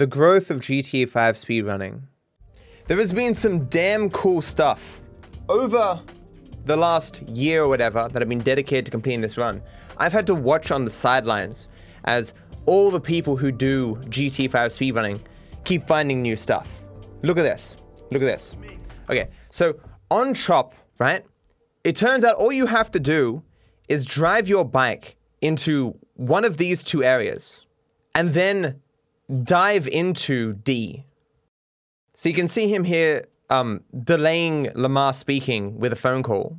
[0.00, 2.00] the growth of GTA 5 speedrunning.
[2.86, 5.02] There has been some damn cool stuff
[5.46, 6.00] over
[6.64, 9.60] the last year or whatever that I've been dedicated to completing this run.
[9.98, 11.68] I've had to watch on the sidelines
[12.04, 12.32] as
[12.64, 15.20] all the people who do GTA 5 speedrunning
[15.64, 16.80] keep finding new stuff.
[17.20, 17.76] Look at this.
[18.10, 18.56] Look at this.
[19.10, 19.78] Okay, so
[20.10, 21.26] on Chop, right?
[21.84, 23.42] It turns out all you have to do
[23.86, 27.66] is drive your bike into one of these two areas
[28.14, 28.80] and then
[29.44, 31.04] dive into D.
[32.14, 36.58] So you can see him here um, delaying Lamar speaking with a phone call.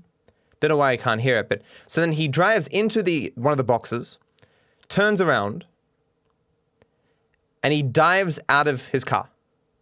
[0.59, 3.51] Don't know why I can't hear it, but so then he drives into the one
[3.51, 4.19] of the boxes,
[4.89, 5.65] turns around,
[7.63, 9.29] and he dives out of his car,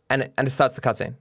[0.10, 1.16] and and it starts the cutscene.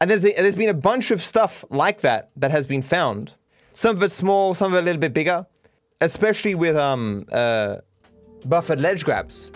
[0.00, 3.34] And there's a, there's been a bunch of stuff like that that has been found.
[3.72, 5.46] Some of it small, some of it a little bit bigger,
[6.00, 7.76] especially with um uh,
[8.44, 9.50] buffered ledge grabs,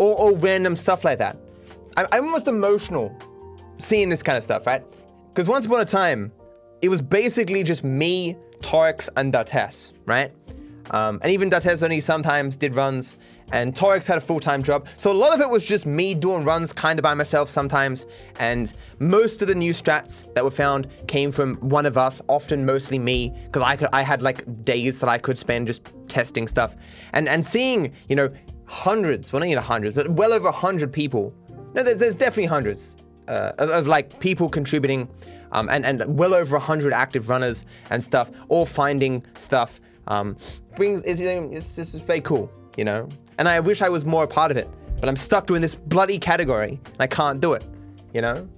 [0.00, 1.36] or, or random stuff like that.
[1.98, 3.14] I'm, I'm almost emotional
[3.76, 4.82] seeing this kind of stuff, right?
[5.28, 6.32] Because once upon a time,
[6.80, 10.32] it was basically just me, Torx, and Dates, right?
[10.90, 13.18] Um, and even Dates only sometimes did runs,
[13.52, 14.88] and Torx had a full time job.
[14.96, 18.06] So a lot of it was just me doing runs kind of by myself sometimes.
[18.36, 22.64] And most of the new strats that were found came from one of us, often
[22.64, 26.48] mostly me, because I could I had like days that I could spend just testing
[26.48, 26.74] stuff.
[27.12, 28.30] And and seeing, you know,
[28.70, 31.34] hundreds, well not even hundreds, but well over a hundred people.
[31.74, 35.08] No, there's, there's definitely hundreds uh, of, of, like people contributing
[35.52, 39.80] um, and, and well over 100 active runners and stuff, all finding stuff.
[40.06, 40.36] Um,
[40.76, 43.08] brings it's, it's, it's very cool, you know.
[43.38, 44.68] And I wish I was more a part of it,
[45.00, 47.64] but I'm stuck doing this bloody category and I can't do it,
[48.14, 48.48] you know.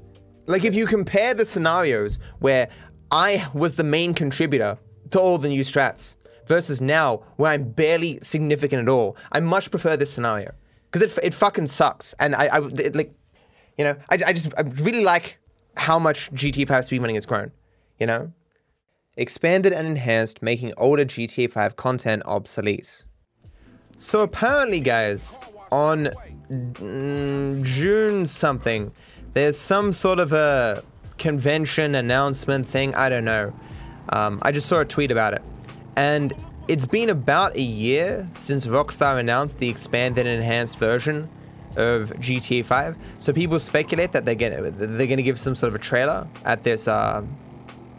[0.46, 2.68] Like if you compare the scenarios where
[3.10, 4.76] I was the main contributor
[5.10, 9.70] to all the new strats versus now where I'm barely significant at all, I much
[9.70, 10.52] prefer this scenario
[10.90, 12.14] because it, it fucking sucks.
[12.18, 13.14] And I, I it, like
[13.78, 15.38] you know, I, I just I really like
[15.76, 17.50] how much GTA 5 speedrunning has grown.
[17.98, 18.32] You know,
[19.16, 23.04] expanded and enhanced, making older GTA 5 content obsolete.
[23.96, 25.38] So apparently, guys,
[25.70, 26.10] on
[26.50, 28.92] mm, June something,
[29.32, 30.82] there's some sort of a
[31.18, 32.94] convention announcement thing.
[32.94, 33.52] I don't know.
[34.08, 35.42] Um, I just saw a tweet about it,
[35.96, 36.32] and
[36.68, 41.28] it's been about a year since Rockstar announced the expanded and enhanced version
[41.76, 42.96] of GTA 5.
[43.18, 46.88] So people speculate that they're gonna they're give some sort of a trailer at this
[46.88, 47.22] uh,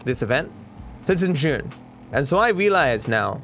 [0.06, 0.52] this event.
[1.08, 1.70] It's in June,
[2.12, 3.42] and so I realize now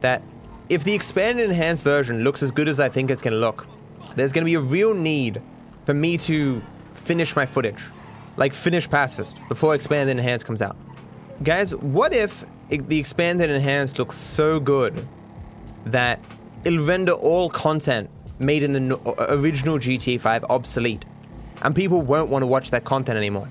[0.00, 0.22] that
[0.68, 3.66] if the expanded enhanced version looks as good as I think it's gonna look,
[4.14, 5.42] there's gonna be a real need
[5.84, 6.62] for me to
[6.94, 7.82] finish my footage,
[8.36, 10.76] like finish Pacifist before expanded enhanced comes out.
[11.42, 15.06] Guys, what if it, the expanded enhanced looks so good
[15.86, 16.20] that
[16.64, 18.08] it'll render all content
[18.38, 21.04] made in the original GTA 5 obsolete,
[21.62, 23.46] and people won't want to watch that content anymore?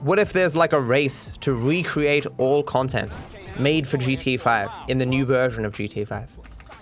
[0.00, 3.18] What if there's like a race to recreate all content
[3.58, 6.28] made for GTA 5 in the new version of GTA 5?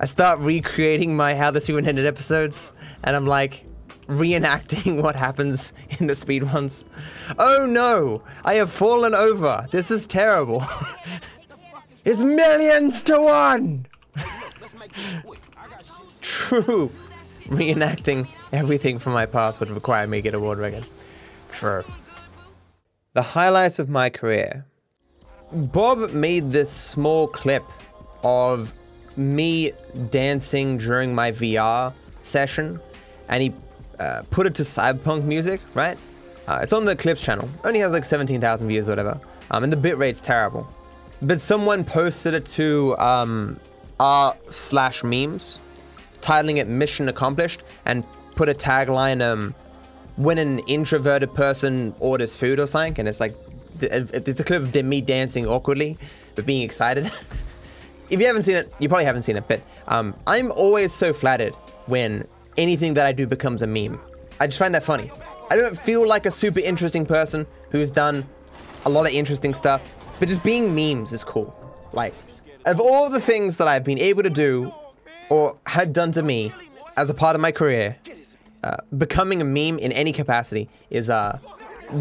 [0.01, 2.73] I start recreating my How the Super Ended episodes,
[3.05, 3.67] and I'm like
[4.09, 6.85] reenacting what happens in the speed ones.
[7.39, 9.67] Oh no, I have fallen over.
[9.71, 10.65] This is terrible.
[12.05, 13.87] it's millions to one!
[16.21, 16.91] True
[17.51, 20.85] reenacting everything from my past would require me to get a world record.
[21.51, 21.85] True.
[23.13, 24.65] The highlights of my career.
[25.53, 27.65] Bob made this small clip
[28.23, 28.73] of
[29.17, 29.73] me
[30.11, 32.81] dancing during my VR session,
[33.29, 33.53] and he
[33.99, 35.99] uh, put it to cyberpunk music, right?
[36.47, 37.49] Uh, it's on the Clips channel.
[37.65, 39.21] Only has like 17,000 views or whatever.
[39.51, 40.69] Um, and the bitrate's terrible.
[41.23, 43.61] But someone posted it to um,
[43.99, 45.61] r slash memes,
[46.21, 49.55] titling it Mission Accomplished, and put a tagline, um,
[50.17, 53.35] when an introverted person orders food or something, and it's like,
[53.81, 55.97] it's a clip of me dancing awkwardly,
[56.35, 57.07] but being excited.
[58.11, 61.13] if you haven't seen it, you probably haven't seen it, but um, I'm always so
[61.13, 61.55] flattered
[61.87, 62.27] when
[62.57, 64.01] anything that I do becomes a meme.
[64.41, 65.11] I just find that funny.
[65.51, 68.27] I don't feel like a super interesting person who's done
[68.85, 71.53] a lot of interesting stuff, but just being memes is cool.
[71.93, 72.15] Like,
[72.67, 74.73] of all the things that I've been able to do
[75.31, 76.53] or had done to me
[76.97, 77.97] as a part of my career,
[78.63, 81.39] uh, becoming a meme in any capacity is uh,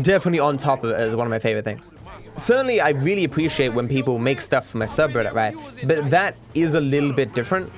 [0.02, 1.92] definitely on top of it as one of my favorite things.
[2.36, 5.56] Certainly, I really appreciate when people make stuff for my subreddit, right?
[5.88, 7.72] But that is a little bit different.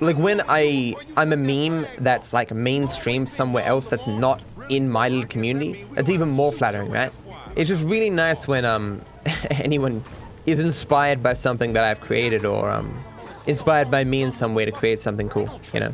[0.00, 5.08] Like when I I'm a meme that's like mainstream somewhere else that's not in my
[5.08, 7.10] little community, that's even more flattering, right?
[7.56, 9.00] It's just really nice when um
[9.50, 10.02] anyone
[10.46, 13.04] is inspired by something that I've created or um
[13.46, 15.92] inspired by me in some way to create something cool, you know?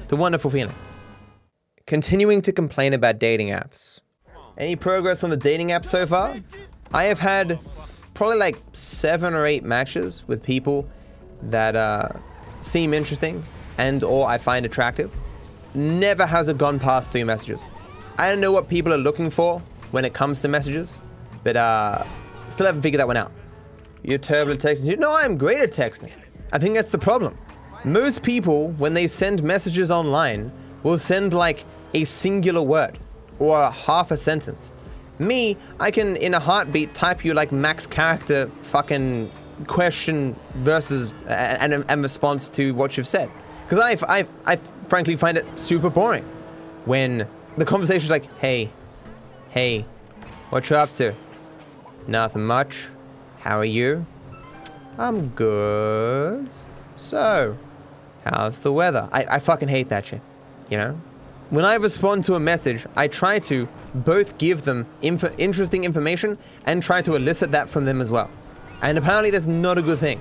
[0.00, 0.74] It's a wonderful feeling.
[1.86, 4.00] continuing to complain about dating apps.
[4.56, 6.36] Any progress on the dating app so far?
[6.94, 7.58] I have had
[8.14, 10.88] probably like seven or eight matches with people
[11.42, 12.08] that uh,
[12.60, 13.42] seem interesting
[13.76, 15.12] and or I find attractive.
[15.74, 17.62] Never has it gone past three messages.
[18.16, 19.60] I don't know what people are looking for
[19.90, 20.98] when it comes to messages,
[21.42, 22.04] but uh,
[22.50, 23.32] still haven't figured that one out.
[24.02, 24.98] You're terrible at texting.
[24.98, 26.10] No, I'm great at texting.
[26.52, 27.36] I think that's the problem.
[27.84, 30.52] Most people, when they send messages online,
[30.82, 31.64] will send like
[31.94, 32.98] a singular word
[33.38, 34.74] or half a sentence.
[35.18, 39.30] Me, I can in a heartbeat type you like max character fucking
[39.66, 43.30] question versus and, and response to what you've said.
[43.64, 44.56] Because I, I, I
[44.88, 46.24] frankly find it super boring
[46.84, 47.26] when
[47.56, 48.70] the conversation's like, hey,
[49.50, 49.84] hey,
[50.50, 51.14] what you up to?
[52.06, 52.88] Nothing much.
[53.40, 54.06] How are you?
[54.98, 56.50] I'm good.
[56.96, 57.56] So,
[58.24, 59.08] how's the weather?
[59.12, 60.20] I, I fucking hate that shit.
[60.70, 61.00] You know?
[61.50, 66.38] When I respond to a message, I try to both give them inf- interesting information
[66.66, 68.30] and try to elicit that from them as well.
[68.82, 70.20] And apparently, that's not a good thing.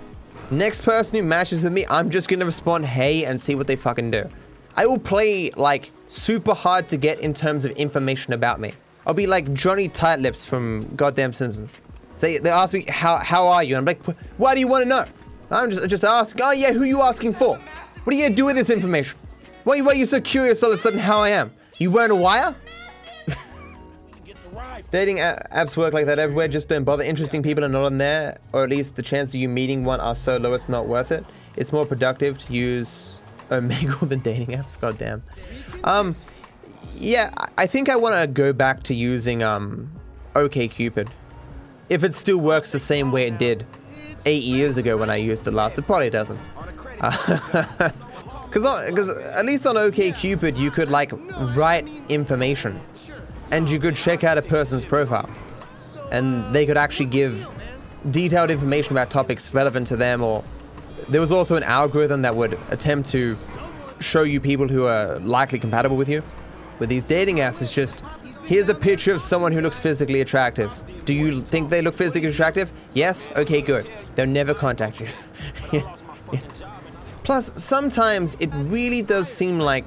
[0.52, 3.76] Next person who matches with me, I'm just gonna respond hey and see what they
[3.76, 4.30] fucking do.
[4.76, 8.74] I will play like super hard to get in terms of information about me.
[9.06, 11.82] I'll be like Johnny Tightlips from goddamn Simpsons.
[12.20, 13.76] They, they ask me how how are you?
[13.76, 14.02] And I'm like,
[14.38, 15.06] why do you want to know?
[15.52, 16.42] I'm just just asking.
[16.44, 17.58] Oh yeah, who you asking for?
[17.58, 19.18] What are you gonna do with this information?
[19.64, 21.52] Why, why are you so curious all of a sudden how I am?
[21.80, 22.56] You wearing a wire?
[24.92, 26.48] Dating apps work like that everywhere.
[26.48, 27.04] Just don't bother.
[27.04, 30.00] Interesting people are not on there, or at least the chance of you meeting one
[30.00, 31.26] are so low it's not worth it.
[31.56, 33.20] It's more productive to use
[33.50, 34.80] Omegle than dating apps.
[34.80, 35.24] Goddamn.
[35.84, 36.16] Um,
[36.96, 39.92] yeah, I think I want to go back to using um,
[40.34, 41.10] OKCupid.
[41.90, 43.66] If it still works the same way it did
[44.26, 46.40] eight years ago when I used it last, it probably doesn't.
[48.54, 51.12] Because because at least on OKCupid you could like
[51.56, 52.80] write information
[53.50, 55.28] and you could check out a person's profile
[56.12, 57.50] and they could actually give
[58.12, 60.44] detailed information about topics relevant to them or
[61.10, 63.36] there was also an algorithm that would attempt to
[64.00, 66.22] show you people who are likely compatible with you
[66.80, 68.04] with these dating apps it's just
[68.46, 70.84] here's a picture of someone who looks physically attractive.
[71.06, 72.72] Do you think they look physically attractive?
[72.94, 73.30] Yes?
[73.36, 73.88] Okay good.
[74.16, 75.08] They'll never contact you.
[77.24, 79.86] Plus sometimes it really does seem like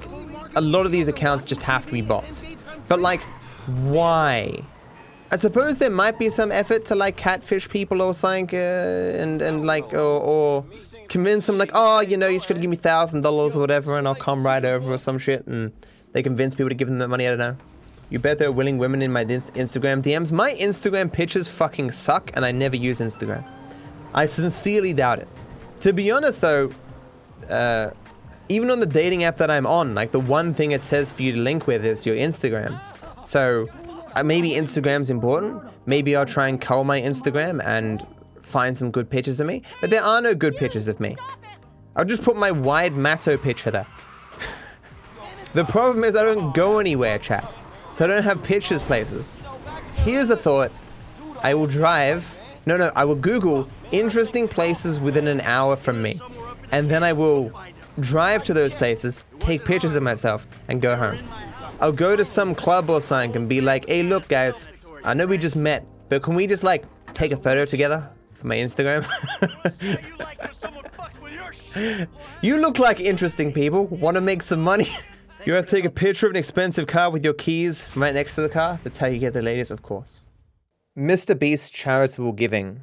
[0.55, 2.45] a lot of these accounts just have to be bots.
[2.87, 3.21] But like
[3.67, 4.63] why?
[5.29, 9.41] I suppose there might be some effort to like catfish people or something, uh, and
[9.41, 10.65] and like or, or,
[11.09, 13.97] convince them like, oh, you know, you just gotta give me thousand dollars or whatever,
[13.97, 15.73] and I'll come right over or some shit, and
[16.17, 17.27] they convince people to give them the money.
[17.27, 17.55] I don't know.
[18.09, 20.31] You bet there are willing women in my Instagram DMs.
[20.31, 23.45] My Instagram pictures fucking suck, and I never use Instagram.
[24.15, 25.27] I sincerely doubt it.
[25.81, 26.71] To be honest, though,
[27.51, 27.91] uh,
[28.49, 31.21] even on the dating app that I'm on, like the one thing it says for
[31.21, 32.81] you to link with is your Instagram.
[33.23, 33.67] So
[34.15, 35.61] uh, maybe Instagram's important.
[35.85, 38.03] Maybe I'll try and cull my Instagram and
[38.41, 39.61] find some good pictures of me.
[39.81, 41.15] But there are no good pictures of me.
[41.95, 43.85] I'll just put my wide Matto picture there.
[45.53, 47.51] The problem is I don't go anywhere, chat.
[47.89, 49.37] So I don't have pictures places.
[49.95, 50.71] Here's a thought.
[51.43, 52.37] I will drive.
[52.65, 56.19] No, no, I will Google interesting places within an hour from me.
[56.71, 57.51] And then I will
[57.99, 61.19] drive to those places, take pictures of myself, and go home.
[61.79, 64.67] I'll go to some club or something and be like, hey, look, guys,
[65.03, 68.47] I know we just met, but can we just like take a photo together for
[68.47, 69.05] my Instagram?
[72.41, 73.85] you look like interesting people.
[73.87, 74.89] Want to make some money?
[75.47, 78.35] you have to take a picture of an expensive car with your keys right next
[78.35, 78.81] to the car.
[78.83, 80.19] That's how you get the ladies, of course.
[80.97, 81.39] Mr.
[81.39, 82.81] Beast charitable giving.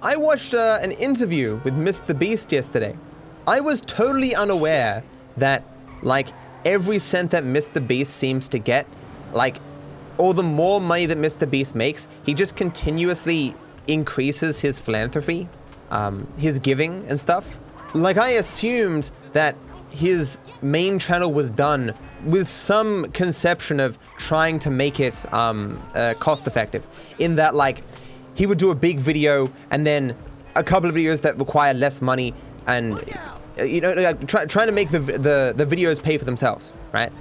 [0.00, 2.16] I watched uh, an interview with Mr.
[2.16, 2.96] Beast yesterday.
[3.48, 5.02] I was totally unaware
[5.36, 5.64] that,
[6.02, 6.28] like,
[6.64, 7.84] every cent that Mr.
[7.84, 8.86] Beast seems to get,
[9.32, 9.56] like,
[10.16, 11.50] or the more money that Mr.
[11.50, 13.52] Beast makes, he just continuously
[13.88, 15.48] increases his philanthropy,
[15.90, 17.58] um, his giving and stuff.
[17.94, 19.56] Like, I assumed that
[19.90, 26.14] his main channel was done with some conception of trying to make it um, uh,
[26.18, 26.86] cost effective.
[27.18, 27.82] In that, like,
[28.34, 30.16] he would do a big video and then
[30.54, 32.34] a couple of videos that require less money
[32.66, 32.94] and
[33.58, 36.74] uh, you know, like, try, trying to make the, the, the videos pay for themselves,
[36.92, 37.12] right?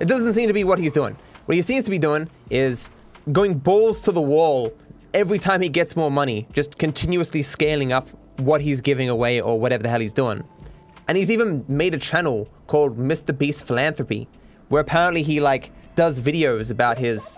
[0.00, 1.16] It doesn't seem to be what he's doing.
[1.46, 2.90] What he seems to be doing is
[3.32, 4.72] going balls to the wall
[5.12, 9.60] every time he gets more money, just continuously scaling up what he's giving away or
[9.60, 10.42] whatever the hell he's doing.
[11.08, 13.36] And he's even made a channel called Mr.
[13.36, 14.26] Beast Philanthropy,
[14.68, 17.36] where apparently he like does videos about his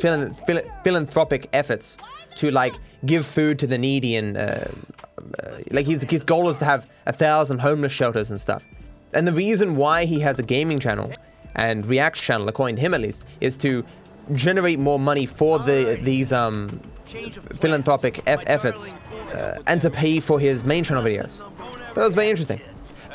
[0.00, 1.96] phil- phil- philanthropic efforts
[2.36, 2.74] to like
[3.06, 6.86] give food to the needy and uh, uh, like his his goal is to have
[7.06, 8.64] a thousand homeless shelters and stuff.
[9.14, 11.12] And the reason why he has a gaming channel
[11.54, 13.84] and React's channel, according to him at least, is to
[14.34, 16.80] generate more money for the these um,
[17.60, 18.92] philanthropic F- efforts
[19.32, 21.40] uh, and to pay for his main channel videos.
[21.94, 22.60] That was very interesting.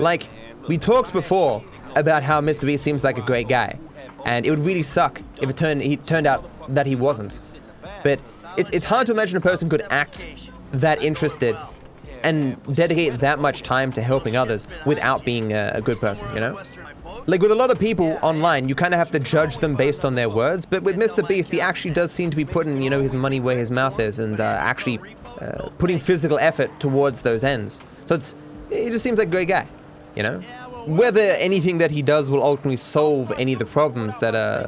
[0.01, 0.27] Like,
[0.67, 1.63] we talked before
[1.95, 2.65] about how Mr.
[2.65, 3.77] Beast seems like a great guy,
[4.25, 7.39] and it would really suck if it turned he turned out that he wasn't.
[8.03, 8.21] But
[8.57, 10.27] it's it's hard to imagine a person could act
[10.71, 11.55] that interested
[12.23, 16.39] and dedicate that much time to helping others without being a, a good person, you
[16.39, 16.61] know?
[17.27, 20.05] Like with a lot of people online, you kind of have to judge them based
[20.05, 21.27] on their words, but with Mr.
[21.27, 23.99] Beast, he actually does seem to be putting, you know, his money where his mouth
[23.99, 24.99] is and uh, actually
[25.39, 27.81] uh, putting physical effort towards those ends.
[28.05, 28.35] So it's,
[28.69, 29.67] it just seems like a great guy,
[30.15, 30.39] you know?
[30.85, 34.65] Whether anything that he does will ultimately solve any of the problems that, uh,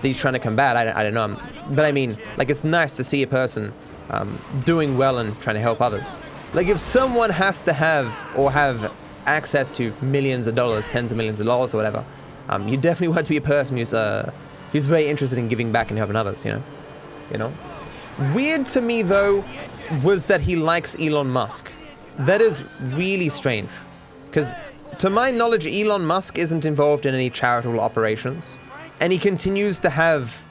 [0.00, 1.36] that he's trying to combat, I, I don't know.
[1.70, 3.72] But I mean, like, it's nice to see a person
[4.10, 6.16] um, doing well and trying to help others.
[6.54, 8.92] Like, if someone has to have or have
[9.26, 12.04] access to millions of dollars, tens of millions of dollars, or whatever,
[12.48, 14.30] um, you definitely want to be a person who's uh,
[14.70, 16.44] who's very interested in giving back and helping others.
[16.44, 16.62] You know,
[17.32, 17.52] you know.
[18.32, 19.44] Weird to me though
[20.04, 21.72] was that he likes Elon Musk.
[22.20, 23.70] That is really strange,
[24.26, 24.54] because
[24.98, 28.58] to my knowledge, Elon Musk isn't involved in any charitable operations,
[29.00, 30.46] and he continues to have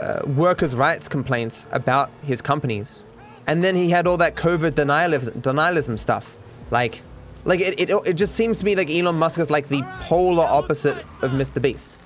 [0.00, 3.04] uh, workers' rights complaints about his companies.
[3.46, 6.36] And then he had all that COVID denialism, denialism stuff,
[6.70, 7.02] like
[7.44, 10.44] like it, it, it just seems to me like Elon Musk is like the polar
[10.44, 11.60] opposite of Mr.
[11.60, 11.98] Beast,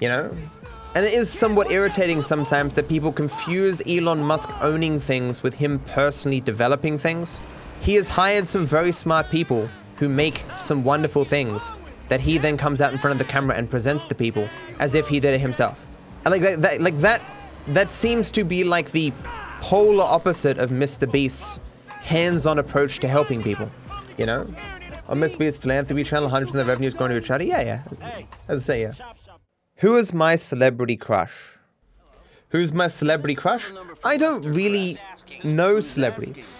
[0.00, 0.34] you know?
[0.94, 5.78] And it is somewhat irritating sometimes that people confuse Elon Musk owning things with him
[5.80, 7.38] personally developing things.
[7.80, 11.70] He has hired some very smart people who make some wonderful things
[12.08, 14.94] that he then comes out in front of the camera and presents to people as
[14.94, 15.86] if he did it himself.
[16.24, 17.22] Like that, that like that
[17.68, 19.12] that seems to be like the
[19.60, 21.10] polar opposite of Mr.
[21.10, 23.70] Beast's hands-on approach to helping people,
[24.16, 24.46] you know?
[25.08, 25.38] on Mr.
[25.38, 27.46] Beast's philanthropy channel, 100% of the revenue is going to a charity.
[27.46, 28.22] Yeah, yeah.
[28.46, 28.92] As I say, yeah.
[29.76, 31.56] Who is my celebrity crush?
[32.50, 33.70] Who's my celebrity crush?
[34.04, 34.98] I don't really
[35.44, 36.52] know celebrities.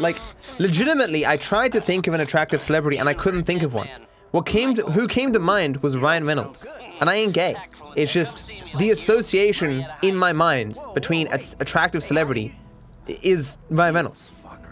[0.00, 0.18] Like,
[0.58, 3.88] legitimately, I tried to think of an attractive celebrity and I couldn't think of one.
[4.32, 6.66] What came to, who came to mind was Ryan Reynolds.
[7.00, 7.54] And I ain't gay.
[7.96, 12.58] It's just the association in my mind between an attractive celebrity
[13.06, 14.30] is Ryan Reynolds.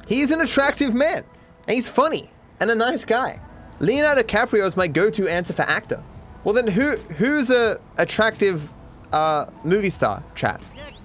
[0.09, 1.25] He's an attractive man.
[1.67, 3.41] And he's funny and a nice guy.
[3.79, 6.03] Leonardo DiCaprio is my go-to answer for actor.
[6.45, 8.73] Well then who who's a attractive
[9.13, 10.61] uh, movie star chat?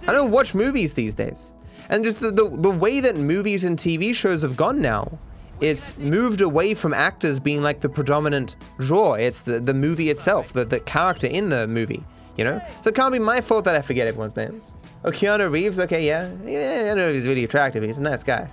[0.07, 1.51] I don't watch movies these days.
[1.89, 5.17] And just the, the, the way that movies and TV shows have gone now,
[5.61, 9.13] it's moved away from actors being like the predominant draw.
[9.13, 12.03] It's the, the movie itself, the, the character in the movie,
[12.35, 12.61] you know?
[12.81, 14.73] So it can't be my fault that I forget everyone's names.
[15.03, 16.31] Oh, Keanu Reeves, okay, yeah.
[16.45, 17.83] Yeah, I know he's really attractive.
[17.83, 18.49] He's a nice guy.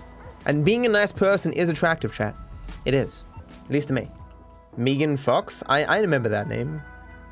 [0.47, 2.37] And being a nice person is attractive, chat.
[2.85, 3.25] It is.
[3.65, 4.11] At least to me.
[4.77, 5.63] Megan Fox?
[5.69, 6.83] I, I remember that name.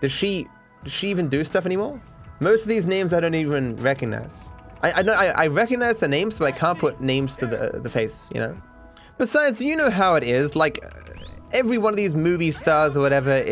[0.00, 0.46] Does she
[0.82, 2.00] does she even do stuff anymore?
[2.40, 4.40] Most of these names I don't even recognize.
[4.82, 7.80] I I, know, I, I recognize the names, but I can't put names to the
[7.80, 8.56] the face, you know?
[9.18, 10.88] Besides, you know how it is, like uh,
[11.52, 13.42] every one of these movie stars or whatever,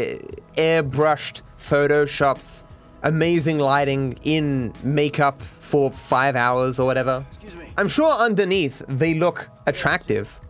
[0.57, 2.65] airbrushed photoshops,
[3.03, 7.25] amazing lighting in makeup for five hours or whatever.
[7.79, 10.41] I'm sure underneath they look attractive,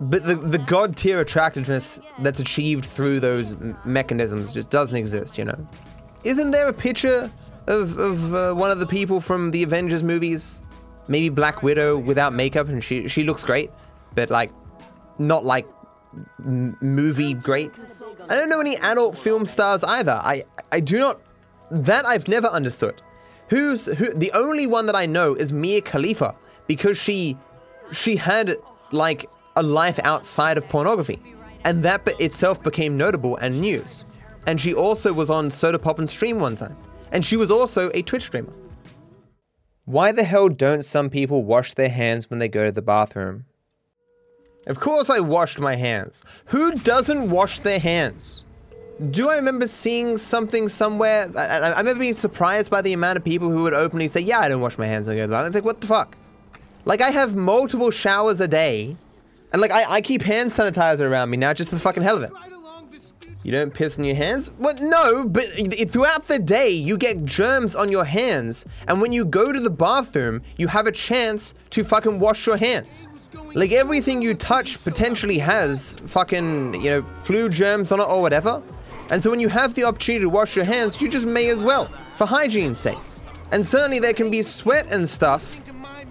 [0.00, 5.44] but the, the god tier attractiveness that's achieved through those mechanisms just doesn't exist, you
[5.44, 5.68] know?
[6.24, 7.30] Isn't there a picture
[7.66, 10.62] of, of uh, one of the people from the Avengers movies?
[11.08, 13.70] Maybe Black Widow without makeup and she, she looks great,
[14.14, 14.50] but like,
[15.18, 15.66] not like
[16.44, 17.70] m- movie great.
[18.28, 20.20] I don't know any adult film stars either.
[20.22, 20.42] I,
[20.72, 21.20] I do not,
[21.70, 23.02] that I've never understood.
[23.48, 26.34] Who's, who, the only one that I know is Mia Khalifa
[26.66, 27.36] because she,
[27.92, 28.56] she had
[28.90, 31.22] like a life outside of pornography.
[31.64, 34.04] And that itself became notable and news.
[34.46, 36.76] And she also was on Sodapoppin stream one time.
[37.12, 38.52] And she was also a Twitch streamer.
[39.84, 43.44] Why the hell don't some people wash their hands when they go to the bathroom?
[44.66, 46.24] Of course I washed my hands.
[46.46, 48.44] Who doesn't wash their hands?
[49.10, 51.30] Do I remember seeing something somewhere?
[51.36, 54.20] I, I, I remember being surprised by the amount of people who would openly say,
[54.20, 55.46] yeah, I don't wash my hands when I go to the bathroom.
[55.48, 56.16] It's like, what the fuck?
[56.84, 58.96] Like, I have multiple showers a day
[59.52, 62.16] and like, I, I keep hand sanitizer around me now just for the fucking hell
[62.16, 62.32] of it.
[63.42, 64.50] You don't piss in your hands?
[64.58, 65.46] Well, no, but
[65.90, 68.66] throughout the day, you get germs on your hands.
[68.88, 72.56] And when you go to the bathroom, you have a chance to fucking wash your
[72.56, 73.06] hands.
[73.54, 78.62] Like, everything you touch potentially has fucking, you know, flu germs on it or whatever.
[79.10, 81.62] And so when you have the opportunity to wash your hands, you just may as
[81.62, 82.98] well, for hygiene's sake.
[83.52, 85.60] And certainly there can be sweat and stuff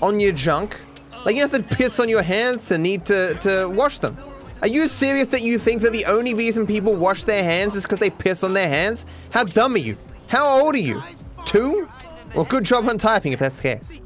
[0.01, 0.79] on your junk
[1.25, 4.15] like you have to piss on your hands to need to, to wash them.
[4.61, 7.83] Are you serious that you think that the only reason people wash their hands is
[7.83, 9.05] because they piss on their hands?
[9.31, 9.97] How dumb are you?
[10.27, 11.03] How old are you?
[11.45, 11.87] Two?
[12.33, 13.99] Well, good job on typing if that's the case.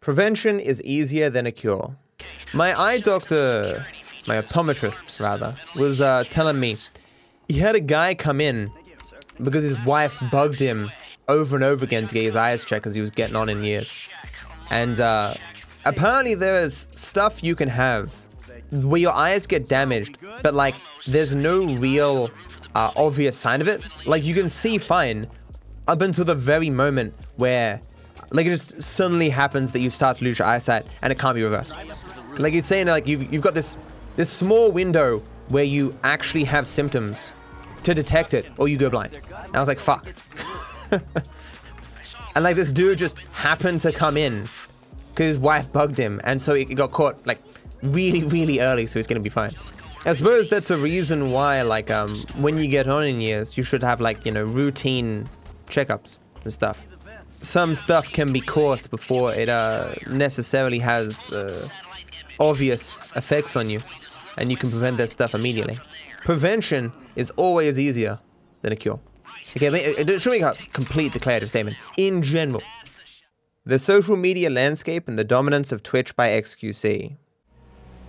[0.00, 1.94] Prevention is easier than a cure.
[2.54, 3.84] My eye doctor,
[4.26, 6.76] my optometrist rather, was uh, telling me
[7.48, 8.70] he had a guy come in
[9.42, 10.90] because his wife bugged him
[11.28, 13.62] over and over again to get his eyes checked because he was getting on in
[13.62, 14.08] years.
[14.70, 15.34] And uh,
[15.84, 18.14] apparently, there is stuff you can have
[18.72, 20.74] where your eyes get damaged, but like
[21.06, 22.30] there's no real
[22.74, 23.82] uh, obvious sign of it.
[24.06, 25.26] Like you can see fine
[25.88, 27.80] up until the very moment where
[28.30, 31.34] like it just suddenly happens that you start to lose your eyesight and it can't
[31.34, 31.74] be reversed.
[32.38, 33.76] Like he's saying like you've you've got this
[34.16, 37.32] this small window where you actually have symptoms
[37.82, 39.14] to detect it or you go blind.
[39.14, 40.06] And I was like, fuck.
[42.34, 44.46] and like this dude just happened to come in
[45.10, 47.40] because his wife bugged him and so he got caught like
[47.82, 49.52] really, really early, so he's gonna be fine.
[50.06, 53.62] I suppose that's a reason why, like, um, when you get on in years, you
[53.62, 55.28] should have like, you know, routine
[55.66, 56.86] checkups and stuff.
[57.28, 61.68] Some stuff can be caught before it uh, necessarily has uh,
[62.38, 63.80] obvious effects on you,
[64.38, 65.78] and you can prevent that stuff immediately.
[66.22, 68.18] Prevention is always easier
[68.62, 68.98] than a cure.
[69.56, 71.76] Okay, it should make a complete declarative statement.
[71.96, 72.62] In general,
[73.64, 77.16] the social media landscape and the dominance of Twitch by XQC.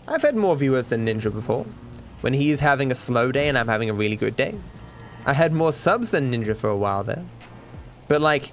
[0.08, 1.66] I've had more viewers than Ninja before.
[2.22, 4.56] When he's having a slow day and I'm having a really good day.
[5.26, 7.24] I had more subs than Ninja for a while there.
[8.08, 8.52] But like,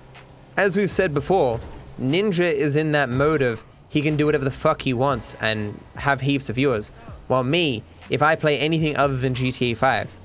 [0.57, 1.61] as we've said before,
[2.01, 5.79] Ninja is in that mode of he can do whatever the fuck he wants and
[5.97, 6.89] have heaps of viewers.
[7.27, 10.17] While me, if I play anything other than GTA 5,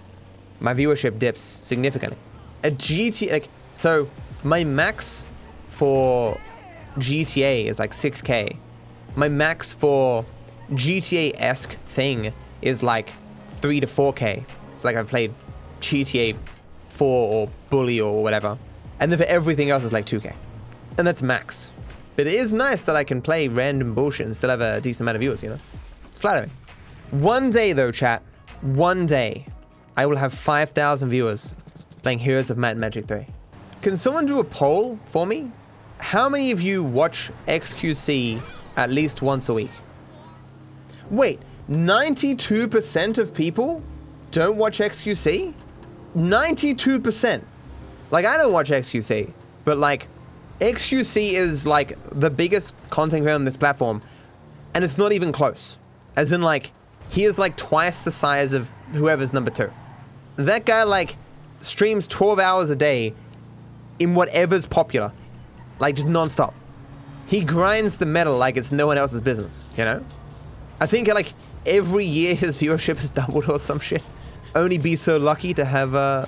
[0.60, 2.18] my viewership dips significantly.
[2.64, 4.10] A GTA, like, so
[4.44, 5.26] my max
[5.68, 6.38] for
[6.98, 8.58] GTA is like 6k.
[9.16, 10.26] My max for
[10.78, 13.12] GTA esque thing is like
[13.48, 14.46] 3 to 4k.
[14.74, 15.34] It's like I've played
[15.82, 16.36] GTA
[16.90, 18.58] 4 or Bully or whatever.
[19.00, 20.34] And then for everything else, it's like 2k.
[20.98, 21.72] And that's max.
[22.16, 25.02] But it is nice that I can play random bullshit and still have a decent
[25.02, 25.60] amount of viewers, you know?
[26.12, 26.52] It's flattering.
[27.12, 28.22] One day, though, chat,
[28.62, 29.48] one day,
[29.98, 31.54] I will have 5,000 viewers
[32.02, 33.26] playing Heroes of Might and Magic 3.
[33.82, 35.52] Can someone do a poll for me?
[35.98, 38.42] How many of you watch XQC
[38.78, 39.72] at least once a week?
[41.14, 43.84] Wait, 92% of people
[44.32, 45.54] don't watch XQC?
[46.16, 47.44] 92%.
[48.10, 49.32] Like, I don't watch XQC,
[49.64, 50.08] but like,
[50.60, 54.02] XQC is like the biggest content creator on this platform,
[54.74, 55.78] and it's not even close.
[56.16, 56.72] As in, like,
[57.10, 59.72] he is like twice the size of whoever's number two.
[60.38, 61.18] That guy, like,
[61.62, 63.14] streams 12 hours a day
[64.00, 65.12] in whatever's popular,
[65.78, 66.56] like, just nonstop.
[67.28, 70.04] He grinds the metal like it's no one else's business, you know?
[70.84, 71.34] I think like
[71.66, 74.06] every year his viewership has doubled or some shit.
[74.54, 76.26] Only be so lucky to have uh,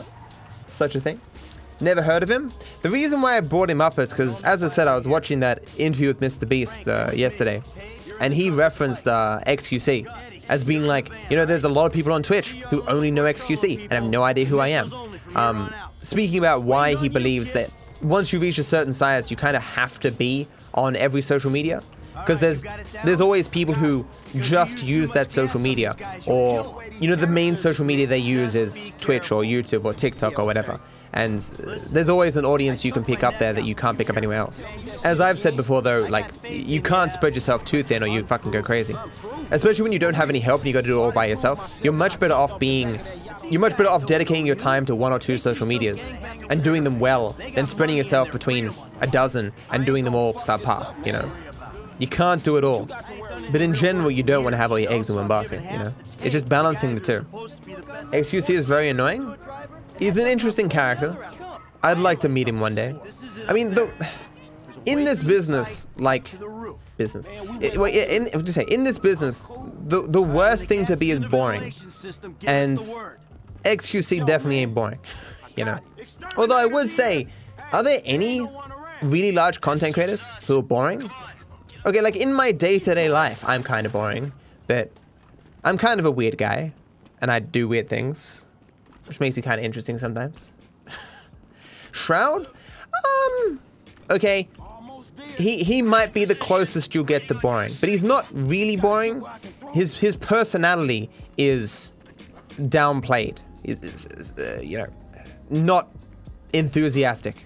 [0.68, 1.20] such a thing.
[1.82, 2.54] Never heard of him.
[2.82, 5.42] The reason why I brought him up is because, as I said, I was watching
[5.42, 6.48] that interview with Mr.
[6.48, 7.62] Beast uh, yesterday,
[8.22, 10.08] and he referenced uh, XQC
[10.48, 13.26] as being like, you know, there's a lot of people on Twitch who only know
[13.26, 14.90] XQC and have no idea who I am.
[15.36, 15.70] Um,
[16.02, 17.70] speaking about why he believes that
[18.02, 21.52] once you reach a certain size, you kind of have to be on every social
[21.52, 21.82] media
[22.20, 22.64] because there's
[23.04, 24.06] there's always people who
[24.40, 28.92] just use that social media or you know the main social media they use is
[29.00, 30.80] Twitch or YouTube or TikTok or whatever
[31.16, 31.40] and
[31.92, 34.38] there's always an audience you can pick up there that you can't pick up anywhere
[34.38, 34.62] else.
[35.06, 38.52] As I've said before though, like you can't spread yourself too thin or you fucking
[38.52, 38.96] go crazy.
[39.52, 41.26] Especially when you don't have any help and you got to do it all by
[41.26, 41.80] yourself.
[41.82, 43.00] You're much better off being
[43.50, 46.10] you're much better off dedicating your time to one or two social medias
[46.50, 51.06] and doing them well than spreading yourself between a dozen and doing them all subpar,
[51.06, 51.32] you know.
[52.00, 52.88] You can't do it all.
[53.52, 55.78] But in general, you don't want to have all your eggs in one basket, you
[55.78, 55.94] know?
[56.24, 57.22] It's just balancing the two.
[58.12, 59.36] XQC is very annoying.
[60.00, 61.18] He's an interesting character.
[61.84, 62.96] I'd like to meet him one day.
[63.48, 63.92] I mean, though,
[64.86, 66.34] in this business, like,
[66.98, 67.28] business.
[67.62, 67.76] It,
[68.10, 69.44] in, in, say, in this business,
[69.88, 71.74] the, the worst thing to be is boring.
[72.46, 72.78] And
[73.64, 75.00] XQC definitely ain't boring,
[75.56, 75.80] you know?
[76.38, 77.28] Although I would say,
[77.72, 78.48] are there any
[79.02, 81.10] really large content creators who are boring?
[81.86, 84.32] Okay, like in my day-to-day life, I'm kind of boring,
[84.66, 84.90] but
[85.64, 86.74] I'm kind of a weird guy,
[87.22, 88.48] and I do weird things,
[89.06, 90.52] which makes it kind of interesting sometimes.
[91.92, 92.48] Shroud?
[92.48, 93.60] Um,
[94.10, 94.48] okay.
[95.38, 99.24] He he might be the closest you'll get to boring, but he's not really boring.
[99.74, 101.94] His his personality is
[102.62, 103.38] downplayed.
[103.64, 104.88] Is, is, uh, you know,
[105.50, 105.90] not
[106.54, 107.46] enthusiastic.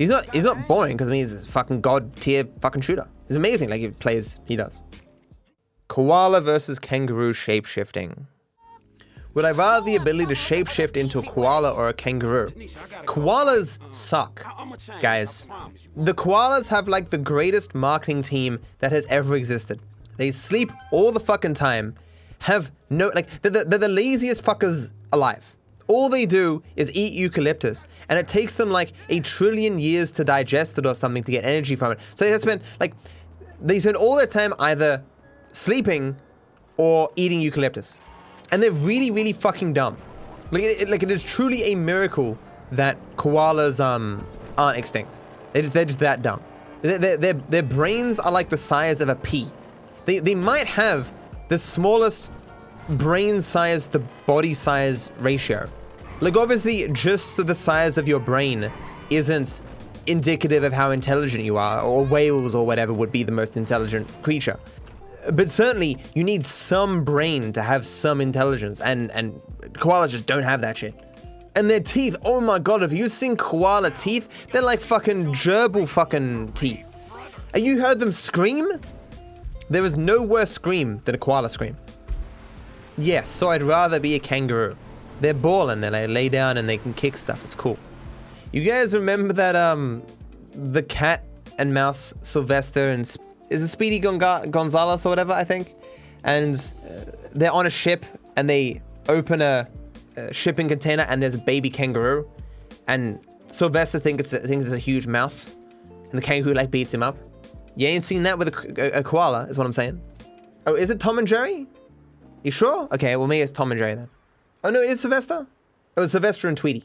[0.00, 3.06] He's not he's not boring because I mean he's a fucking god tier fucking shooter.
[3.28, 4.80] He's amazing, like he plays, he does.
[5.88, 8.24] Koala versus kangaroo shapeshifting.
[9.34, 12.46] Would I rather the ability to shapeshift into a koala or a kangaroo?
[13.04, 14.42] Koalas suck,
[15.02, 15.46] guys.
[15.94, 19.80] The koalas have like the greatest marketing team that has ever existed.
[20.16, 21.94] They sleep all the fucking time,
[22.38, 25.56] have no, like, they're the, they're the laziest fuckers alive.
[25.90, 30.24] All they do is eat eucalyptus, and it takes them like a trillion years to
[30.24, 31.98] digest it or something to get energy from it.
[32.14, 32.94] So they spend like,
[33.60, 35.02] they spend all their time either
[35.52, 36.16] sleeping
[36.76, 37.96] or eating eucalyptus
[38.50, 39.96] and they're really, really fucking dumb.
[40.50, 42.36] Like, it, like it is truly a miracle
[42.72, 44.26] that koalas um
[44.58, 45.20] aren't extinct.
[45.52, 46.42] They're just they're just that dumb.
[46.82, 49.48] Their, their, their brains are like the size of a pea.
[50.06, 51.12] They they might have
[51.48, 52.32] the smallest
[52.88, 55.68] brain size to body size ratio.
[56.20, 58.70] Like obviously, just the size of your brain
[59.10, 59.62] isn't
[60.06, 64.06] indicative of how intelligent you are, or whales or whatever would be the most intelligent
[64.22, 64.58] creature
[65.32, 69.34] but certainly you need some brain to have some intelligence, and and
[69.72, 70.94] koalas just don't have that shit.
[71.56, 74.46] And their teeth, oh my god, have you seen koala teeth?
[74.52, 76.86] They're like fucking gerbil fucking teeth.
[77.52, 78.68] Have you heard them scream?
[79.68, 81.76] There is no worse scream than a koala scream.
[82.98, 84.76] Yes, so I'd rather be a kangaroo.
[85.20, 87.42] They're ballin', they lay down and they can kick stuff.
[87.42, 87.78] It's cool.
[88.52, 90.02] You guys remember that um
[90.54, 91.24] the cat
[91.58, 93.00] and mouse Sylvester and
[93.50, 95.74] is it Speedy Gonga- Gonzales or whatever, I think.
[96.24, 96.56] And
[96.88, 98.06] uh, they're on a ship
[98.36, 99.68] and they open a,
[100.16, 102.28] a, shipping container and there's a baby kangaroo.
[102.86, 105.54] And Sylvester thinks it's a, thinks it's a huge mouse.
[105.90, 107.16] And the kangaroo like beats him up.
[107.76, 110.00] You ain't seen that with a, a, a koala, is what I'm saying.
[110.66, 111.66] Oh, is it Tom and Jerry?
[112.42, 112.88] You sure?
[112.92, 114.08] Okay, well maybe it's Tom and Jerry then.
[114.62, 115.46] Oh no, it is Sylvester?
[115.96, 116.84] It was Sylvester and Tweety.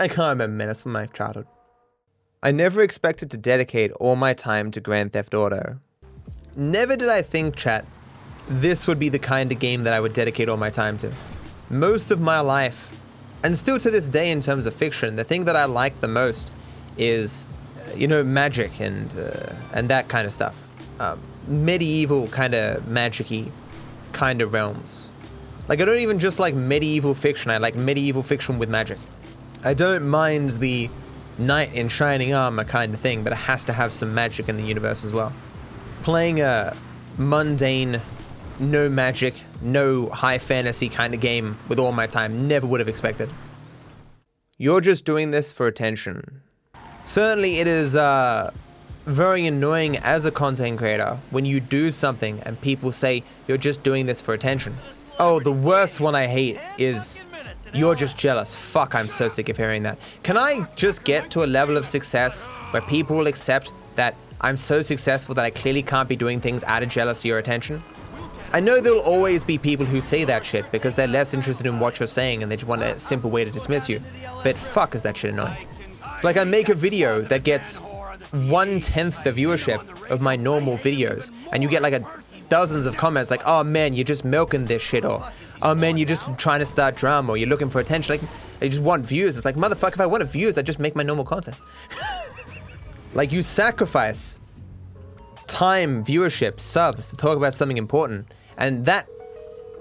[0.00, 0.70] I can't remember.
[0.70, 1.46] It's from my childhood.
[2.42, 5.78] I never expected to dedicate all my time to Grand Theft Auto.
[6.56, 7.84] Never did I think, chat,
[8.48, 11.12] this would be the kind of game that I would dedicate all my time to.
[11.68, 12.98] Most of my life,
[13.42, 16.08] and still to this day in terms of fiction, the thing that I like the
[16.08, 16.52] most
[16.96, 17.46] is,
[17.78, 20.66] uh, you know, magic and uh, and that kind of stuff.
[21.00, 23.50] Um, medieval kind of magicy
[24.12, 25.10] kind of realms.
[25.68, 27.50] Like I don't even just like medieval fiction.
[27.50, 28.98] I like medieval fiction with magic.
[29.62, 30.90] I don't mind the
[31.38, 34.56] knight in shining armor kind of thing, but it has to have some magic in
[34.56, 35.32] the universe as well.
[36.02, 36.76] Playing a
[37.16, 38.00] mundane,
[38.60, 42.88] no magic, no high fantasy kind of game with all my time, never would have
[42.88, 43.30] expected.
[44.58, 46.42] You're just doing this for attention.
[47.02, 48.52] Certainly, it is uh,
[49.06, 53.82] very annoying as a content creator when you do something and people say you're just
[53.82, 54.76] doing this for attention.
[55.18, 57.20] Oh, the worst one I hate is
[57.72, 58.54] you're just jealous.
[58.56, 59.98] Fuck, I'm so sick of hearing that.
[60.24, 64.56] Can I just get to a level of success where people will accept that I'm
[64.56, 67.82] so successful that I clearly can't be doing things out of jealousy or attention?
[68.52, 71.78] I know there'll always be people who say that shit because they're less interested in
[71.78, 74.00] what you're saying and they just want a simple way to dismiss you.
[74.42, 75.68] But fuck, is that shit annoying.
[76.12, 77.80] It's like I make a video that gets
[78.30, 82.00] one tenth the viewership of my normal videos, and you get like a
[82.54, 85.18] dozens of comments like, "Oh man, you're just milking this shit," or
[85.62, 88.14] oh man, you're just trying to start drama or you're looking for attention.
[88.14, 89.36] Like, they just want views.
[89.36, 91.56] It's like, motherfucker, if I wanted views, I'd just make my normal content.
[93.14, 94.38] like, you sacrifice
[95.48, 98.28] time, viewership, subs to talk about something important.
[98.56, 99.08] And that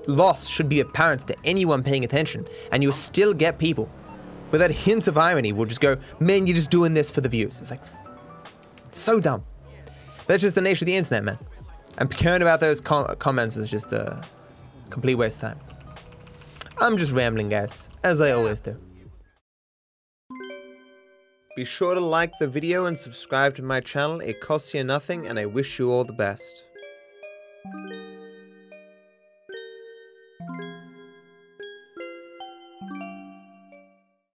[0.08, 2.48] loss should be apparent to anyone paying attention.
[2.72, 3.88] And you'll still get people
[4.52, 7.30] with that hint of irony will just go, man, you're just doing this for the
[7.30, 7.60] views.
[7.62, 7.82] It's like,
[8.92, 9.44] so dumb.
[10.28, 11.38] That's just the nature of the internet, man.
[11.98, 14.24] And caring about those com- comments is just a
[14.90, 15.60] complete waste of time.
[16.80, 18.76] I'm just rambling, guys, as I always do.
[21.56, 24.20] Be sure to like the video and subscribe to my channel.
[24.22, 26.64] It costs you nothing, and I wish you all the best.